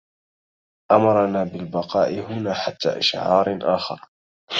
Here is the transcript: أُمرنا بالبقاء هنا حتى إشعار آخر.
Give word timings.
أُمرنا 0.91 1.43
بالبقاء 1.43 2.13
هنا 2.19 2.53
حتى 2.53 2.97
إشعار 2.99 3.59
آخر. 3.75 3.99